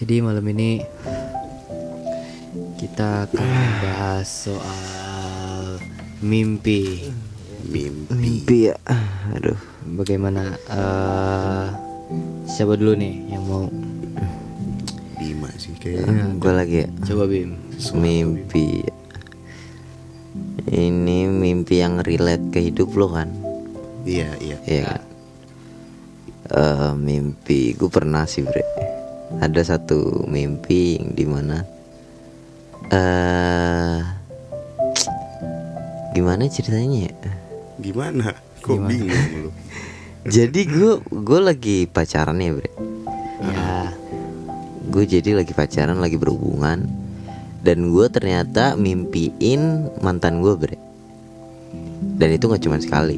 [0.00, 0.80] Jadi malam ini
[2.80, 5.76] kita akan membahas soal
[6.24, 7.12] mimpi.
[7.68, 8.16] Mimpi.
[8.16, 8.80] Mimpi ya.
[9.36, 9.60] Aduh.
[10.00, 10.56] Bagaimana?
[10.72, 11.68] eh
[12.48, 13.68] siapa dulu nih yang mau?
[15.20, 16.32] Bima sih kayaknya.
[16.40, 16.88] Gue lagi ya.
[17.04, 17.60] Coba Bim.
[17.92, 18.80] Mimpi.
[20.64, 23.28] Ini mimpi yang relate ke hidup lo kan?
[24.08, 24.56] Iya, iya.
[24.64, 25.02] Iya kan?
[26.56, 28.64] Eh, mimpi gue pernah sih bre
[29.38, 31.62] ada satu mimpi yang di mana
[32.90, 34.02] eh
[36.10, 37.14] gimana ceritanya ya
[37.80, 38.36] Gimana?
[38.60, 39.50] Kok bingung lu?
[40.36, 42.70] jadi gue gue lagi pacaran ya bre
[43.40, 43.88] Ya,
[44.84, 46.84] gue jadi lagi pacaran lagi berhubungan
[47.62, 50.76] dan gue ternyata mimpiin mantan gue bre
[52.20, 53.16] dan itu nggak cuma sekali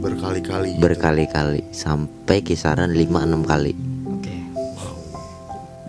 [0.00, 0.72] Berkali-kali.
[0.72, 0.80] gitu.
[0.80, 3.12] berkali-kali sampai kisaran 5-6
[3.44, 3.72] kali.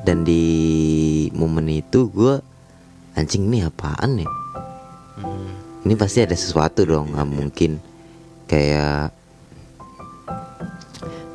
[0.03, 0.43] Dan di
[1.31, 2.39] momen itu gue
[3.15, 4.29] anjing nih apaan ya?
[5.19, 5.51] Hmm,
[5.87, 7.71] ini pasti ada sesuatu dong nggak mungkin
[8.51, 9.15] kayak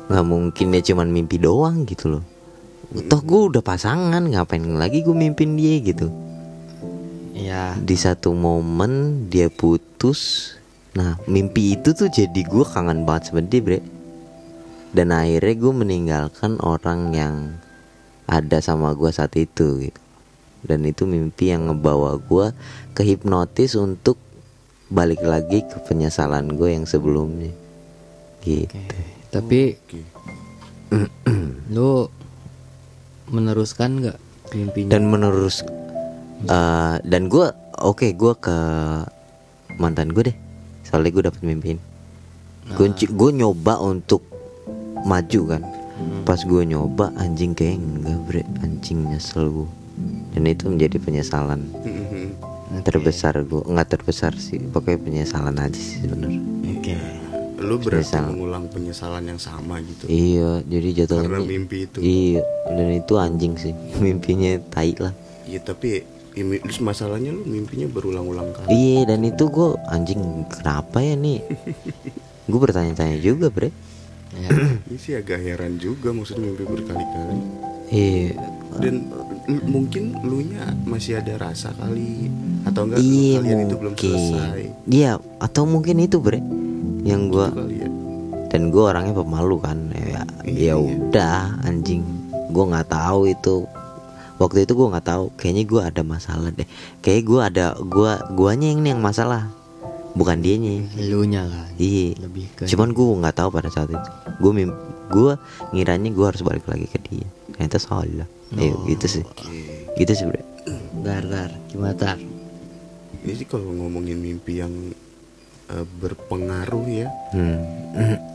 [0.09, 2.23] nggak mungkin ya cuman mimpi doang gitu loh.
[2.89, 6.09] Toh gue udah pasangan ngapain lagi gue mimpin dia gitu?
[7.37, 10.53] Ya, di satu momen dia putus
[10.97, 13.79] nah mimpi itu tuh jadi gue kangen banget sama dia bre.
[14.89, 17.35] Dan akhirnya gue meninggalkan orang yang
[18.29, 20.01] ada sama gue saat itu gitu.
[20.61, 22.53] Dan itu mimpi yang ngebawa gue
[22.93, 24.21] ke hipnotis untuk
[24.93, 27.49] balik lagi ke penyesalan gue yang sebelumnya.
[28.45, 28.69] Gitu.
[28.69, 29.01] Oke.
[29.33, 30.01] Tapi Oke.
[31.75, 32.09] lu
[33.29, 34.17] meneruskan nggak
[34.57, 34.89] mimpinya?
[34.89, 35.61] dan menerus
[36.49, 37.45] eh, dan gue
[37.77, 38.57] oke gue ke
[39.77, 40.37] mantan gue deh.
[40.85, 41.79] Soalnya gue dapet mimpiin.
[42.73, 44.25] Gue gue nyoba untuk
[45.05, 45.61] maju kan
[46.21, 49.69] pas gue nyoba anjing kayak enggak bre anjing nyesel gue
[50.31, 52.81] dan itu menjadi penyesalan Mhm.
[52.81, 56.93] terbesar gue nggak terbesar sih pokoknya penyesalan aja sih sebenarnya Oke.
[57.59, 58.29] Lu berarti Penyesalan.
[58.31, 60.05] mengulang penyesalan yang sama gitu.
[60.05, 61.97] iya jadi jatuhnya Karena mimpi itu.
[61.99, 65.11] iya dan itu anjing sih mimpinya tai lah
[65.43, 68.69] Iya, tapi ini terus masalahnya lu mimpinya berulang-ulang kali.
[68.69, 71.41] Iya dan itu gue anjing kenapa ya nih
[72.49, 73.73] Gue bertanya-tanya juga bre
[74.31, 74.49] Ya,
[74.85, 77.37] Ini sih agak heran juga maksudnya mimpi berkali-kali.
[77.89, 78.37] Iya
[78.77, 79.09] Dan
[79.65, 82.29] mungkin lu nya masih ada rasa kali
[82.61, 84.61] atau enggak Iya kalian itu belum mungkin selesai.
[84.85, 86.37] Iya atau mungkin itu bre
[87.01, 87.89] Yang gue Itu kali ya.
[88.49, 90.73] Dan gue orangnya pemalu kan Ya, ya Iya.
[90.77, 92.05] udah anjing
[92.49, 93.65] Gue nggak tahu itu
[94.37, 96.69] Waktu itu gue nggak tahu Kayaknya gue ada masalah deh
[97.01, 99.49] Kayaknya gue ada gua Guanya yang yang masalah
[100.11, 101.69] Bukan dianya elunya kan.
[101.75, 104.09] Iya Lebih ke Cuman gue nggak tahu pada saat itu.
[104.37, 104.69] Gue mim
[105.09, 105.33] gue
[105.71, 107.27] ngiranya gue harus balik lagi ke dia.
[107.53, 108.25] Ternyata salah.
[108.51, 109.23] Iya gitu sih.
[109.95, 110.41] Gitu sih bre.
[110.99, 112.17] Dar, dar, gimana tar?
[113.19, 114.73] Ini sih kalau ngomongin mimpi yang
[115.67, 117.61] eh, berpengaruh ya Hmm.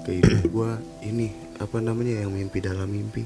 [0.03, 0.71] ke hidup gua
[1.01, 3.23] ini apa namanya yang mimpi dalam mimpi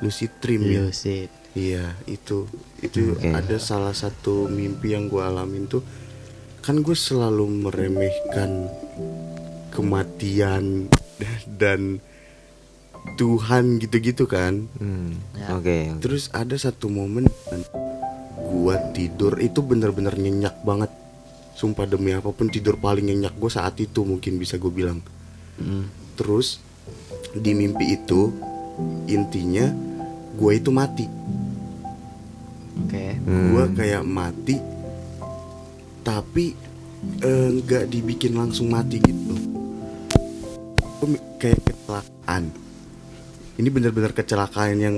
[0.00, 1.28] lucid dream ya Lucid.
[1.52, 2.44] iya itu
[2.80, 3.28] itu Oke.
[3.28, 5.80] ada salah satu mimpi yang gua alamin tuh
[6.68, 8.68] kan gue selalu meremehkan
[9.72, 10.92] kematian
[11.56, 11.96] dan
[13.16, 15.16] Tuhan gitu-gitu kan Hmm.
[15.32, 15.56] Ya.
[15.56, 15.96] Oke.
[15.96, 16.04] oke.
[16.04, 17.24] terus ada satu momen
[18.36, 20.92] gua tidur itu bener-bener nyenyak banget
[21.56, 25.00] sumpah demi apa pun tidur paling nyenyak gue saat itu mungkin bisa gue bilang
[25.56, 25.90] Hmm.
[26.14, 26.62] Terus
[27.34, 28.30] di mimpi itu
[29.08, 29.66] intinya
[30.38, 31.02] gue itu mati.
[32.78, 33.18] Oke.
[33.18, 33.50] Hmm.
[33.50, 34.54] Gue kayak mati,
[36.08, 36.56] tapi
[37.20, 39.36] eh, nggak dibikin langsung mati gitu.
[41.36, 42.48] Kayak kecelakaan.
[43.54, 44.96] Ini bener-bener kecelakaan yang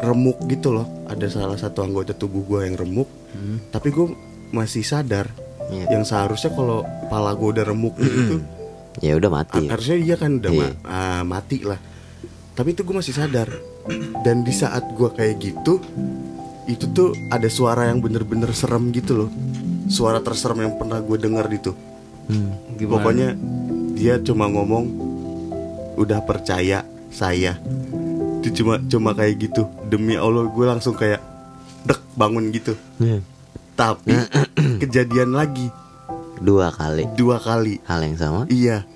[0.00, 0.88] remuk gitu loh.
[1.04, 3.60] Ada salah satu anggota tubuh gue yang remuk, Hmm.
[3.68, 4.16] tapi gue
[4.50, 5.28] masih sadar.
[5.68, 5.92] Iya.
[5.92, 8.40] Yang seharusnya kalau pala gue udah remuk gitu.
[8.98, 9.68] Ya udah mati.
[9.68, 10.68] Harusnya dia kan udah Iya.
[10.74, 11.78] ma- ah, mati lah
[12.58, 13.46] tapi itu gue masih sadar
[14.26, 15.78] dan di saat gue kayak gitu
[16.66, 19.30] itu tuh ada suara yang bener-bener serem gitu loh
[19.88, 21.72] suara terserem yang pernah gue dengar itu
[22.24, 22.52] Hmm.
[22.76, 22.92] Gimana?
[22.94, 23.28] pokoknya
[23.94, 24.84] dia cuma ngomong
[25.96, 27.56] udah percaya saya
[28.38, 31.24] itu cuma cuma kayak gitu demi allah gue langsung kayak
[31.82, 33.24] dek bangun gitu Hmm.
[33.74, 34.12] tapi
[34.82, 35.72] kejadian lagi
[36.38, 37.02] Dua kali.
[37.16, 38.40] dua kali Hal yang sama.
[38.46, 38.86] Iya,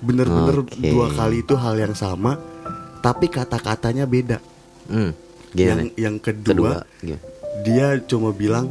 [0.00, 0.74] bener-bener Oke.
[0.82, 2.34] dua kali itu hal yang sama,
[2.98, 4.42] tapi kata-katanya beda.
[4.90, 5.14] Hmm.
[5.54, 6.74] Yang yang kedua, Kedua.
[6.98, 7.18] Gimana?
[7.62, 8.66] dia cuma bilang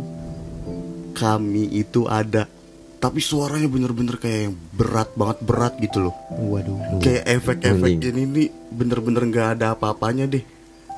[1.14, 2.50] kami itu ada,
[2.98, 6.16] tapi suaranya bener-bener kayak yang berat banget berat gitu loh.
[6.34, 7.00] Waduh.
[7.00, 10.44] Kayak efek-efek ini nih bener-bener nggak ada apa-apanya deh.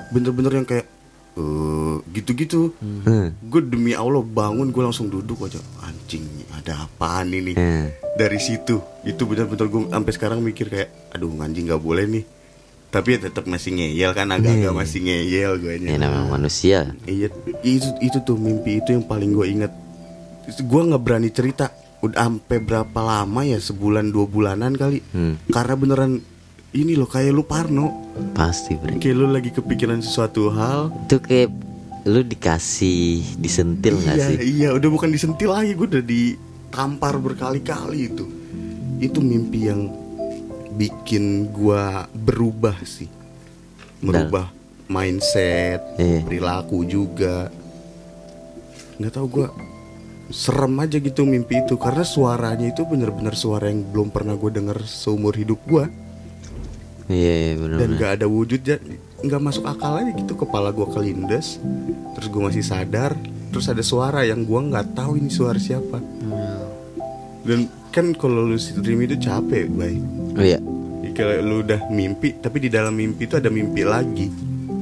[0.10, 0.88] Bener-bener yang kayak
[1.36, 3.36] eh, gitu-gitu Hmm.
[3.44, 7.92] gue demi Allah bangun gue langsung duduk aja anjing ada apaan ini Hmm.
[8.16, 12.24] dari situ itu benar-benar gue sampai sekarang mikir kayak aduh anjing nggak boleh nih
[12.88, 16.96] tapi ya tetap masih ngeyel kan agak-agak masih ngeyel gue Ya namanya manusia.
[17.04, 17.28] Iya,
[17.60, 19.72] itu itu tuh mimpi itu yang paling gue inget.
[20.46, 21.72] Gue nggak berani cerita.
[22.04, 25.02] Udah sampai berapa lama ya sebulan dua bulanan kali.
[25.10, 25.42] Hmm.
[25.50, 26.12] Karena beneran
[26.76, 28.14] ini loh kayak lu Parno.
[28.36, 29.00] Pasti bre.
[29.00, 30.92] Kayak lu lagi kepikiran sesuatu hal.
[31.08, 31.50] Itu kayak
[32.06, 34.38] lu dikasih disentil nggak iya, sih?
[34.46, 38.30] iya, udah bukan disentil lagi, gue udah ditampar berkali-kali itu.
[39.02, 39.90] Itu mimpi yang
[40.76, 43.10] bikin gua berubah sih.
[44.04, 44.52] Merubah
[44.92, 46.22] mindset, Iya.
[46.28, 47.50] perilaku juga.
[49.02, 49.48] Nggak tahu gua
[50.28, 54.82] serem aja gitu mimpi itu karena suaranya itu bener-bener suara yang belum pernah gue denger
[54.82, 55.86] seumur hidup gua
[57.06, 58.82] Iya iya benar dan gak ada wujud ya
[59.22, 61.62] nggak masuk akal aja gitu kepala gua kelindes
[62.14, 63.14] terus gue masih sadar
[63.50, 66.02] terus ada suara yang gua nggak tahu ini suara siapa
[67.46, 70.02] dan kan kalau lu stream itu capek bay
[70.36, 70.58] Oh iya.
[71.14, 74.28] kalau lu udah mimpi tapi di dalam mimpi itu ada mimpi lagi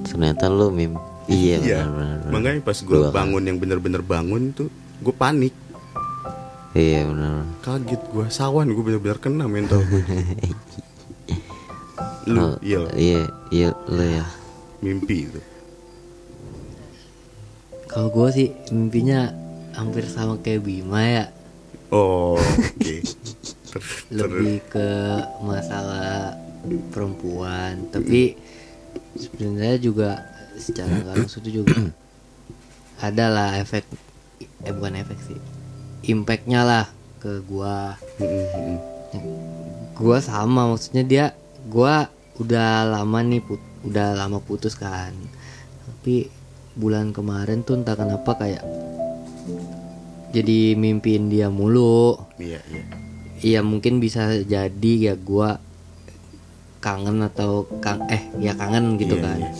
[0.03, 0.99] Ternyata lu mim.
[1.25, 2.27] Iya benar.
[2.27, 3.07] makanya pas kali.
[3.09, 4.67] bangun yang bener-bener bangun tuh
[5.03, 5.51] gue panik
[6.73, 7.45] Iya benar.
[7.61, 10.01] kaget gua sawan gue bener-bener kena mental gua.
[12.25, 13.21] lu Oh, iya Iya
[13.51, 14.25] iya lu ya.
[14.79, 15.41] mimpi itu
[17.85, 19.29] Kalau gue sih mimpinya
[19.71, 21.25] hampir sama kayak Bima ya.
[21.89, 22.95] oh oke
[23.69, 24.87] Ter- ter- Lebih ke
[25.39, 26.37] masalah
[26.89, 27.89] perempuan.
[27.89, 28.37] Tapi
[29.13, 30.09] sebenarnya juga
[30.55, 31.73] secara langsung itu juga
[33.03, 33.85] ada lah efek
[34.63, 35.39] eh bukan efek sih.
[36.05, 36.85] Impactnya lah
[37.17, 37.95] ke gua.
[38.19, 38.79] Mm-mm.
[39.93, 41.25] gua sama maksudnya dia
[41.65, 45.13] gua udah lama nih put- udah lama putus kan.
[45.85, 46.27] Tapi
[46.73, 48.65] bulan kemarin tuh entah kenapa kayak
[50.33, 52.17] jadi mimpiin dia mulu.
[52.35, 52.83] Iya iya.
[53.43, 55.59] Iya mungkin bisa jadi ya gua
[56.79, 59.39] kangen atau kang eh ya kangen gitu Iya, kan.
[59.39, 59.51] iya.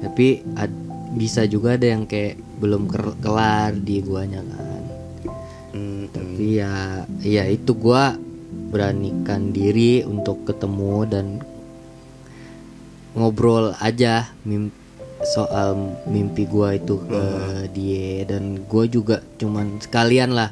[0.00, 0.83] tapi ad-
[1.14, 2.90] bisa juga ada yang kayak belum
[3.22, 4.82] kelar di guanya kan.
[5.74, 6.02] Mm, mm.
[6.10, 8.18] tapi ya ya itu gua
[8.70, 11.26] beranikan diri untuk ketemu dan
[13.14, 14.74] ngobrol aja mim-
[15.22, 17.24] soal mimpi gua itu ke
[17.70, 18.26] dia.
[18.26, 20.50] Dan gua juga cuman sekalian lah.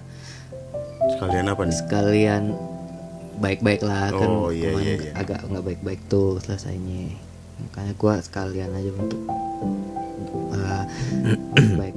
[1.18, 1.74] Sekalian apa nih?
[1.74, 2.42] Sekalian
[3.42, 5.12] baik-baik lah kan Oh, iya, iya, iya.
[5.18, 7.18] agak nggak baik-baik tuh selesainya.
[7.66, 9.18] Makanya gua sekalian aja untuk
[10.52, 10.84] uh,
[11.74, 11.96] baik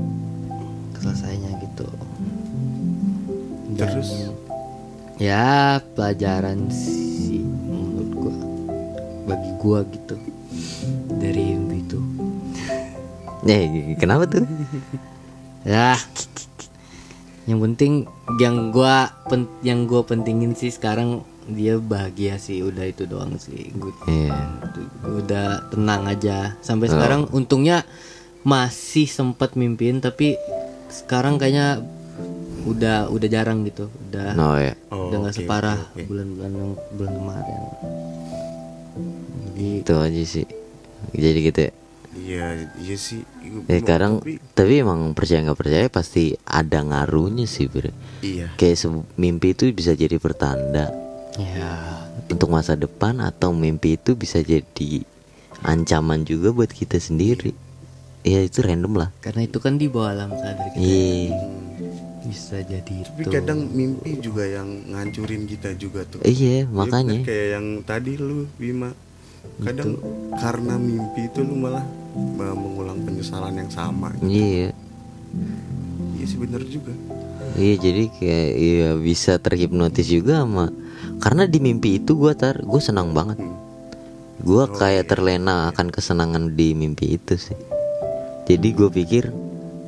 [0.98, 1.88] selesainya gitu
[3.72, 4.10] Dan Terus?
[5.16, 8.36] ya pelajaran sih menurut gua
[9.26, 10.16] bagi gua gitu
[11.16, 12.00] dari mimpi itu
[13.46, 14.44] Eh kenapa tuh?
[15.62, 15.94] ya
[17.46, 23.06] yang penting yang gua pen, yang gua pentingin sih sekarang dia bahagia sih udah itu
[23.06, 24.34] doang sih gua, Iya.
[25.06, 27.86] udah tenang aja sampai sekarang untungnya
[28.46, 30.38] masih sempat mimpiin tapi
[30.88, 31.82] sekarang kayaknya
[32.66, 34.74] udah udah jarang gitu udah Oh ya.
[34.90, 36.04] Oh, udah nggak oke, separah oke, oke.
[36.06, 37.60] bulan-bulan yang bulan kemarin
[39.46, 40.48] jadi Itu aja sih.
[41.14, 41.72] Jadi gitu ya.
[42.16, 42.46] iya
[42.80, 43.22] iya sih
[43.68, 47.92] Ya sekarang tapi tapi emang percaya nggak percaya pasti ada ngaruhnya sih bre.
[48.22, 48.88] iya Kayak
[49.18, 50.90] mimpi itu bisa jadi pertanda
[51.36, 55.04] ya untuk masa depan atau mimpi itu bisa jadi
[55.62, 57.52] ancaman juga buat kita sendiri.
[58.26, 59.10] Ya itu random lah.
[59.22, 61.38] karena itu kan di bawah alam sadar kita Iya.
[62.26, 67.22] bisa jadi tapi itu kadang mimpi juga yang ngancurin kita juga tuh Iya, Iya, makanya.
[67.22, 68.90] bener, kayak yang tadi lu Bima
[69.62, 70.02] kadang
[70.34, 71.86] karena mimpi itu lu malah
[72.34, 74.74] mengulang penyesalan yang sama Iya.
[76.18, 76.98] iya sih bener juga
[77.56, 80.74] Iya jadi kayak iya bisa terhipnotis juga sama
[81.22, 83.38] karena di mimpi itu gue tar gue senang banget.
[83.38, 83.54] Hmm.
[84.42, 87.56] Gue kayak terlena akan kesenangan di mimpi itu sih.
[88.46, 89.24] Jadi gue pikir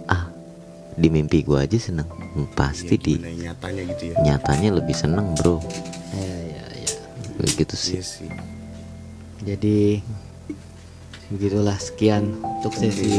[0.06, 0.26] ah
[0.92, 4.16] di mimpi gue aja senang Hmm, pasti Iya, di nyatanya gitu ya?
[4.20, 5.58] nyatanya lebih senang bro.
[6.12, 6.94] ya ya ya
[7.36, 7.94] Begitu sih.
[7.94, 8.30] iya sih.
[9.40, 9.78] Jadi
[11.28, 13.10] begitulah sekian untuk sesi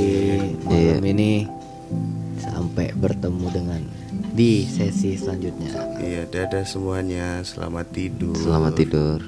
[0.63, 1.47] malam ini.
[2.39, 3.83] Sampai bertemu dengan
[4.31, 5.99] di sesi selanjutnya.
[5.99, 7.43] Iya dadah semuanya.
[7.43, 8.35] Selamat tidur.
[8.37, 9.19] Selamat tidur.